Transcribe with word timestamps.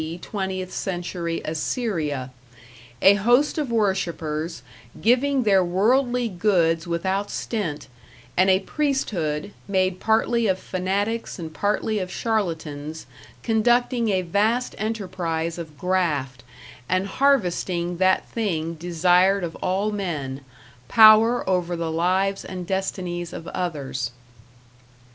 twentieth 0.23 0.73
century 0.73 1.43
Assyria 1.45 2.31
a 3.03 3.13
host 3.13 3.59
of 3.59 3.71
worshippers; 3.71 4.63
giving 4.99 5.43
their 5.43 5.63
worldly 5.63 6.27
goods 6.27 6.87
without 6.87 7.29
stint, 7.29 7.87
and 8.35 8.49
a 8.49 8.61
priesthood, 8.61 9.53
made 9.67 9.99
partly 9.99 10.47
of 10.47 10.57
fanatics 10.57 11.37
and 11.37 11.53
partly 11.53 11.99
of 11.99 12.09
charlatans, 12.09 13.05
conducting 13.43 14.09
a 14.09 14.23
vast 14.23 14.73
enterprise 14.79 15.59
of 15.59 15.77
graft, 15.77 16.43
and 16.89 17.05
harvesting 17.05 17.97
that 17.97 18.27
thing 18.27 18.73
desired 18.73 19.43
of 19.43 19.55
all 19.57 19.91
men, 19.91 20.41
power 20.87 21.47
over 21.47 21.75
the 21.75 21.91
lives 21.91 22.43
and 22.43 22.65
destinies 22.65 23.33
of 23.33 23.47
others. 23.49 24.09